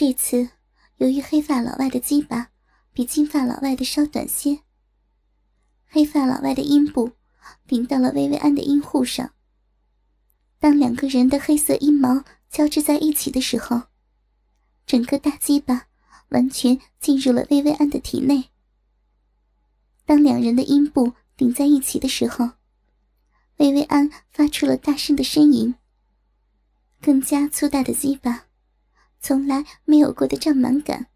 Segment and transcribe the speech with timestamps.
[0.00, 0.50] 这次，
[0.98, 2.50] 由于黑发老外的鸡巴
[2.92, 4.60] 比金发老外的稍短些，
[5.88, 7.14] 黑发老外的阴部
[7.66, 9.32] 顶到了薇薇安的阴户上。
[10.60, 13.88] 当两个人的黑色阴毛交织在一起的时候，
[14.86, 15.88] 整个大鸡巴
[16.28, 18.50] 完全进入了薇薇安的体内。
[20.06, 22.50] 当两人的阴部顶在一起的时候，
[23.56, 25.74] 薇薇安发出了大声的呻吟。
[27.00, 28.44] 更加粗大的鸡巴。
[29.20, 31.06] 从来没有过的胀满感，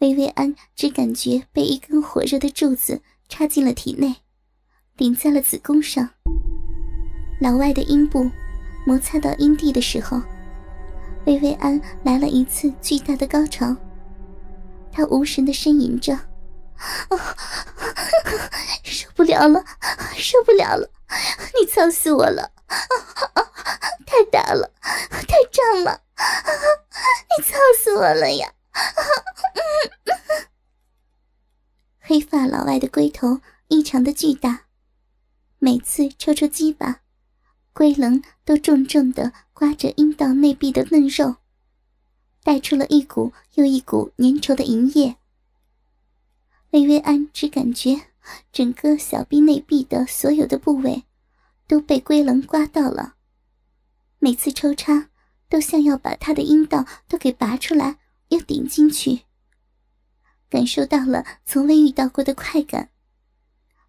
[0.00, 4.16] 薇薇安只感觉被一根火热的柱子插进了体内，
[4.96, 6.10] 顶在了子宫上。
[7.40, 8.28] 老外的阴部
[8.84, 10.20] 摩擦到阴蒂的时候，
[11.24, 13.74] 薇薇安来了一次巨大的高潮，
[14.90, 16.18] 她无神的呻吟着
[18.82, 19.64] ：“受不了了，
[20.16, 20.90] 受不了了，
[21.60, 22.50] 你操死我了！
[24.04, 24.68] 太大了，
[25.28, 26.00] 太胀了！”
[27.42, 28.52] 操死我了呀！
[31.98, 34.66] 黑发老外的龟头异常的巨大，
[35.58, 37.02] 每次抽出鸡巴，
[37.72, 41.36] 龟棱都重重的刮着阴道内壁的嫩肉，
[42.42, 45.16] 带出了一股又一股粘稠的银液。
[46.70, 48.08] 薇薇安只感觉
[48.52, 51.04] 整个小臂内壁的所有的部位
[51.66, 53.14] 都被龟棱刮到了，
[54.18, 55.10] 每次抽插。
[55.48, 59.22] 都像要把他的阴道都给拔出来，又顶进去。
[60.50, 62.90] 感受到了从未遇到过的快感，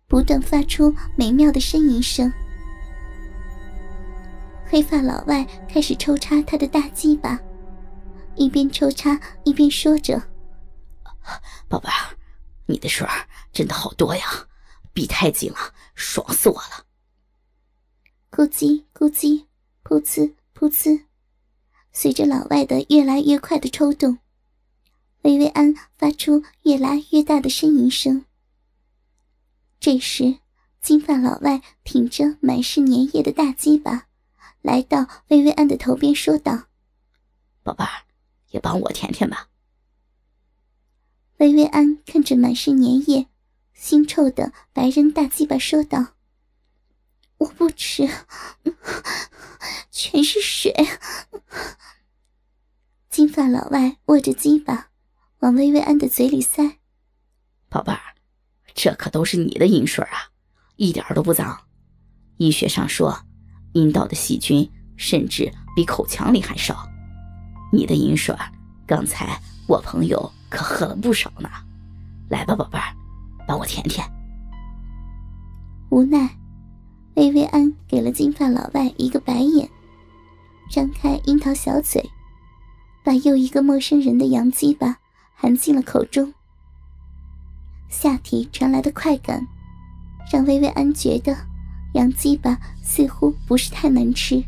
[0.08, 2.32] 不断发出美妙的呻吟声。
[4.66, 7.40] 黑发老外开始抽插他的大鸡巴，
[8.36, 10.22] 一边抽插一边说着
[11.68, 12.16] ：“宝贝儿，
[12.68, 13.08] 你的水
[13.52, 14.26] 真的好多呀，
[14.94, 16.86] 逼太紧了，爽死我了。”
[18.30, 19.46] 咕叽咕叽，
[19.84, 21.09] 噗呲噗呲。
[22.02, 24.20] 随着老外的越来越快的抽动，
[25.24, 28.24] 薇薇安发出越来越大的呻吟声。
[29.82, 30.40] 这时，
[30.82, 34.08] 金发老外挺着满是粘液的大鸡巴，
[34.62, 36.68] 来到薇薇安的头边，说道
[37.64, 37.92] ：“宝贝儿，
[38.52, 39.50] 也帮我舔舔吧。”
[41.36, 43.28] 薇薇安看着满是粘液、
[43.78, 46.14] 腥臭的白人大鸡巴，说道
[47.40, 48.10] ：“我不吃，
[49.92, 50.74] 全是水。”
[53.40, 54.90] 金发老外握着鸡巴，
[55.40, 56.80] 往薇薇安的嘴里塞。
[57.70, 58.02] 宝贝儿，
[58.74, 60.28] 这可都是你的饮水啊，
[60.76, 61.58] 一点都不脏。
[62.36, 63.18] 医学上说，
[63.72, 66.86] 阴道的细菌甚至比口腔里还少。
[67.72, 68.36] 你的饮水，
[68.86, 71.50] 刚才我朋友可喝了不少呢。
[72.30, 72.94] 来吧，宝贝儿，
[73.48, 74.06] 帮我舔舔。
[75.92, 76.30] 无奈，
[77.16, 79.70] 薇薇安给了金发老外一个白眼，
[80.70, 82.04] 张开樱桃小嘴。
[83.10, 85.00] 把又一个陌生人的羊鸡巴
[85.34, 86.32] 含进了口中，
[87.90, 89.44] 下体传来的快感，
[90.32, 91.36] 让薇薇安觉得
[91.96, 94.40] 羊鸡巴似乎不是太难吃。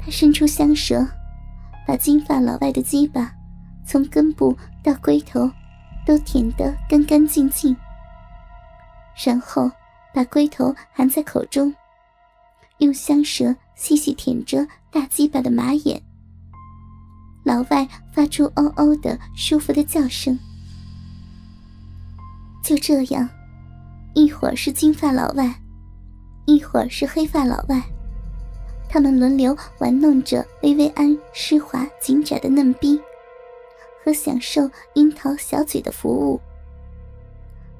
[0.00, 1.06] 她伸出香舌，
[1.86, 3.32] 把金发老外的鸡巴
[3.86, 5.48] 从根部到龟头
[6.04, 7.76] 都舔得干干净净，
[9.24, 9.70] 然后
[10.12, 11.72] 把龟头含在口中，
[12.78, 16.02] 用香舌细细舔着大鸡巴的马眼。
[17.44, 20.38] 老外发出“哦哦”的舒服的叫声。
[22.62, 23.28] 就这样，
[24.14, 25.52] 一会儿是金发老外，
[26.46, 27.82] 一会儿是黑发老外，
[28.88, 33.00] 他们轮流玩弄着薇薇安湿滑紧窄的嫩逼，
[34.04, 36.40] 和享受樱桃小嘴的服务。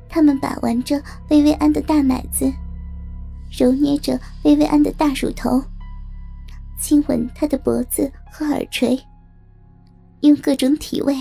[0.09, 2.53] 他们把玩着薇薇安的大奶子，
[3.57, 5.63] 揉捏着薇薇安的大乳头，
[6.79, 8.99] 亲吻她的脖子和耳垂。
[10.23, 11.17] 用各种体位，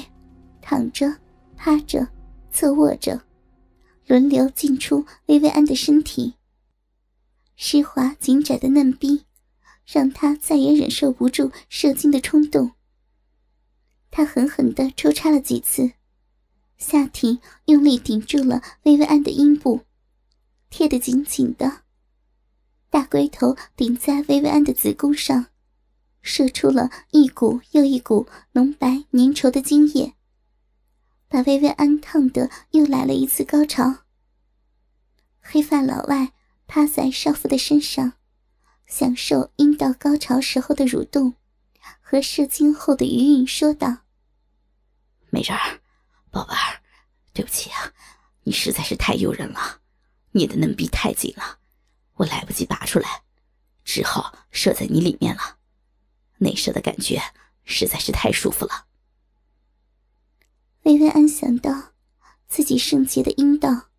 [0.61, 1.17] 躺着、
[1.55, 2.07] 趴着、
[2.51, 3.21] 侧卧着，
[4.07, 6.35] 轮流进出薇薇安的身体。
[7.55, 9.25] 湿滑紧窄的嫩逼，
[9.85, 12.71] 让他再也忍受不住射精的冲动。
[14.11, 15.91] 他狠狠地抽插了几次，
[16.77, 19.81] 下体用力顶住了薇薇安的阴部，
[20.69, 21.81] 贴得紧紧的，
[22.89, 25.47] 大龟头顶在薇薇安的子宫上。
[26.21, 30.13] 射出了一股又一股浓白粘稠的精液，
[31.27, 33.99] 把薇薇安烫得又来了一次高潮。
[35.39, 36.33] 黑发老外
[36.67, 38.13] 趴在少妇的身上，
[38.85, 41.35] 享受阴道高潮时候的蠕动
[41.99, 43.97] 和射精后的余韵，说道
[45.31, 45.81] ：“美人儿，
[46.29, 46.81] 宝贝儿，
[47.33, 47.91] 对不起啊，
[48.43, 49.79] 你实在是太诱人了，
[50.31, 51.57] 你的嫩逼太紧了，
[52.15, 53.23] 我来不及拔出来，
[53.83, 55.57] 只好射在你里面了。”
[56.41, 57.21] 内射的感觉
[57.63, 58.87] 实在是太舒服了。
[60.83, 61.93] 薇薇安想到
[62.47, 63.89] 自己圣洁的阴道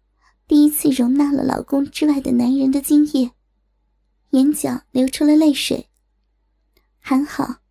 [0.46, 3.32] 第一次容纳了老公之外的男人的精液，
[4.30, 5.88] 眼角流出了泪水。
[6.98, 7.62] 还好，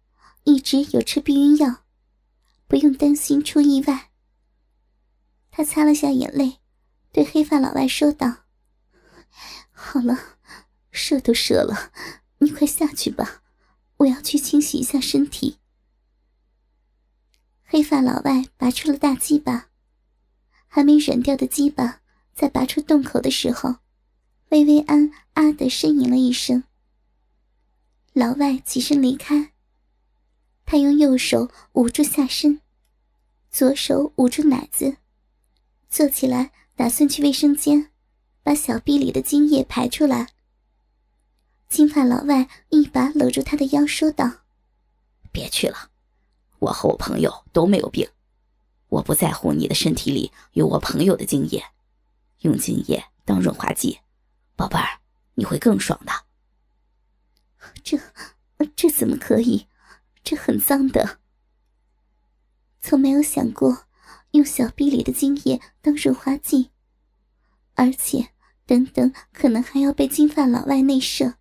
[0.44, 1.84] 一直有吃避孕药，
[2.68, 4.12] 不用担心出意外。
[5.52, 6.60] 她擦了下眼泪，
[7.12, 8.46] 对黑发老外说道
[9.72, 10.38] ：“好了，
[10.92, 11.92] 射都射了，
[12.40, 13.44] 你快下去吧，
[14.02, 15.58] 我要去清洗一下身体。”
[17.64, 19.70] 黑发老外拔出了大鸡巴，
[20.68, 22.02] 还没软掉的鸡巴
[22.34, 23.78] 在拔出洞口的时候，
[24.50, 26.64] 薇薇安啊的呻吟了一声。
[28.14, 29.54] 老外起身离开，
[30.66, 32.60] 他用右手捂住下身，
[33.50, 34.98] 左手捂住奶子，
[35.90, 37.92] 坐起来打算去卫生间，
[38.44, 40.30] 把小臂里的精液排出来。
[41.72, 44.30] 金发老外一把搂住他的腰，说道
[45.32, 45.90] ：“别去了。”
[46.60, 48.10] 我和我朋友都没有病，
[48.90, 51.64] 我不在乎你的身体里有我朋友的精液，
[52.40, 54.02] 用精液当润滑剂，
[54.58, 55.00] 宝贝儿，
[55.36, 56.12] 你会更爽的。
[57.82, 57.98] 这，
[58.76, 59.68] 这怎么可以？
[60.26, 61.20] 这很脏的。
[62.82, 63.86] 从没有想过
[64.32, 66.72] 用小臂里的精液当润滑剂，
[67.76, 68.34] 而且
[68.66, 71.36] 等等可能还要被金发老外内射。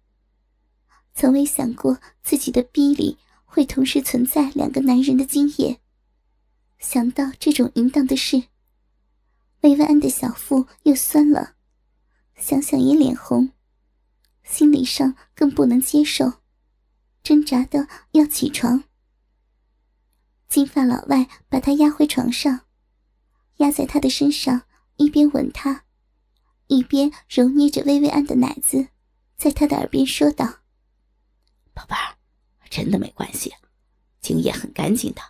[1.20, 3.18] 从未想过自己的逼里。
[3.52, 5.80] 会同时存在两个男人的精液。
[6.78, 8.44] 想到这种淫荡的事，
[9.62, 11.56] 薇薇安的小腹又酸了，
[12.36, 13.50] 想想也脸红，
[14.44, 16.34] 心理上更不能接受，
[17.24, 18.84] 挣扎的要起床。
[20.46, 22.60] 金发老外把她压回床上，
[23.56, 24.62] 压在她的身上，
[24.94, 25.86] 一边吻她，
[26.68, 28.90] 一边揉捏着薇薇安的奶子，
[29.36, 30.59] 在她的耳边说道
[31.80, 32.16] ：“宝贝儿。”
[32.70, 33.52] 真的没关系，
[34.20, 35.20] 精液很干净的，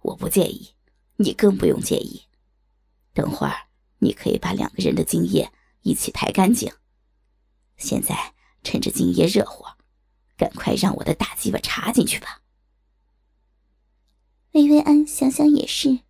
[0.00, 0.74] 我不介意，
[1.16, 2.22] 你更不用介意。
[3.12, 3.66] 等会儿
[3.98, 5.50] 你可以把两个人的精液
[5.82, 6.72] 一起抬干净。
[7.76, 9.64] 现在趁着精液热乎，
[10.36, 12.42] 赶快让我的大鸡巴插进去吧。
[14.52, 16.00] 薇薇安想想也是，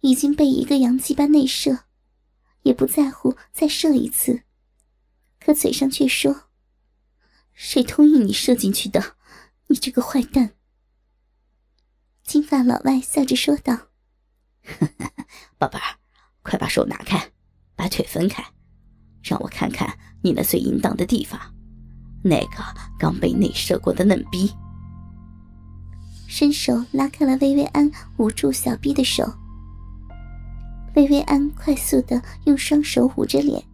[0.00, 1.86] 已经被一个洋鸡巴内射，
[2.62, 4.44] 也不在乎再射一次，
[5.40, 6.50] 可嘴上却说
[7.54, 9.16] ：“谁同意你射进去的？”
[9.68, 10.50] 你这个坏蛋！
[12.24, 13.88] 金发老外笑着说道
[15.56, 15.96] ：“宝贝儿，
[16.42, 17.32] 快把手拿开，
[17.74, 18.44] 把腿分开，
[19.22, 21.40] 让我看看你那最淫荡的地方，
[22.22, 22.62] 那个
[22.98, 24.52] 刚被内射过的嫩逼。”
[26.28, 29.24] 伸手拉开了薇薇安捂住小臂的手。
[30.94, 33.64] 薇薇安快速的用双手捂着脸，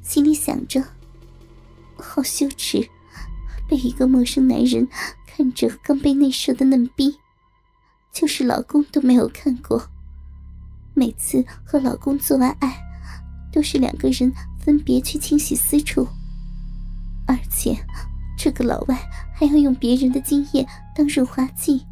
[0.00, 0.82] 心里想着
[1.96, 2.88] ：“好羞耻，
[3.72, 4.86] 被一个陌生男人。”
[5.34, 7.18] 看着刚被内射的嫩逼，
[8.12, 9.88] 就是老公都没有看过。
[10.92, 12.76] 每次和老公做完爱，
[13.50, 14.30] 都是两个人
[14.60, 16.06] 分别去清洗私处，
[17.26, 17.74] 而且
[18.36, 21.86] 这个老外还要用别人的精液当润滑剂，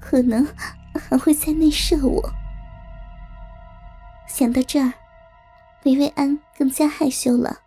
[0.00, 0.46] 可能
[0.94, 2.32] 还会再内射我。
[4.28, 4.92] 想到这儿，
[5.82, 7.58] 薇薇安更加害羞了，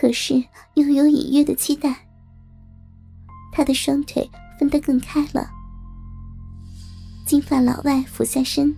[0.00, 0.42] 可是
[0.72, 1.94] 又有隐约的期待。
[3.52, 4.26] 他的双腿
[4.58, 5.46] 分得更开了。
[7.26, 8.74] 金发老外俯下身，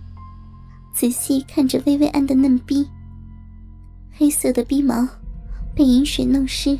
[0.93, 2.85] 仔细看着薇薇安的嫩逼。
[4.11, 5.07] 黑色的逼毛
[5.73, 6.77] 被饮水弄湿，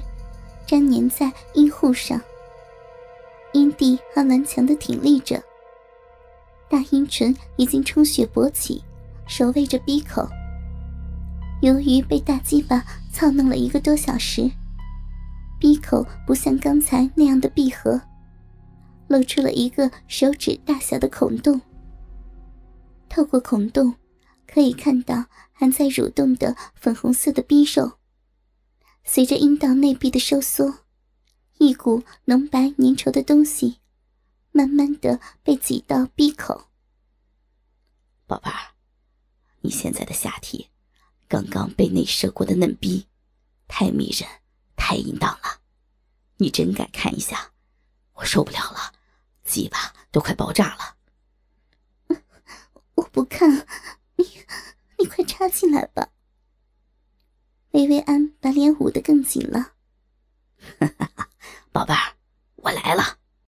[0.68, 2.20] 粘黏在阴户上。
[3.54, 5.42] 阴蒂还顽强的挺立着，
[6.70, 8.84] 大阴唇已经充血勃起，
[9.26, 10.28] 守卫着逼口。
[11.64, 14.52] 由于被大鸡巴操弄了一个多小时。
[15.58, 18.02] 闭口不像刚才那样的闭合，
[19.08, 21.62] 露出了一个手指大小的孔洞。
[23.08, 23.96] 透过孔洞，
[24.46, 27.94] 可以看到还在蠕动的粉红色的逼肉。
[29.06, 30.80] 随着阴道内壁的收缩，
[31.60, 33.78] 一股浓白粘稠的东西，
[34.52, 36.66] 慢慢的被挤到闭口。
[38.28, 38.76] 宝贝儿，
[39.62, 40.68] 你现在的下体，
[41.34, 43.08] 刚刚被内射过的嫩逼，
[43.68, 44.30] 太迷人，
[44.76, 45.62] 太淫荡了，
[46.38, 47.54] 你真该看一下，
[48.14, 48.94] 我受不了了，
[49.44, 50.96] 鸡巴都快爆炸了。
[52.94, 53.66] 我不看，
[54.18, 54.46] 你
[55.00, 56.10] 你快插进来吧。
[57.72, 59.74] 薇薇安把脸捂得更紧了。
[60.80, 61.30] 哈哈，
[61.72, 62.14] 宝贝儿，
[62.58, 63.18] 我来了。